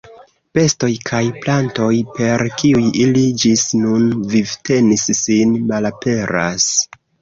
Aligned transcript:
Bestoj 0.57 0.87
kaj 1.09 1.19
plantoj, 1.43 1.91
per 2.17 2.45
kiuj 2.63 2.89
ili 3.05 3.27
ĝis 3.45 3.69
nun 3.85 4.11
vivtenis 4.35 5.09
sin, 5.25 5.59
malaperas. 5.73 6.73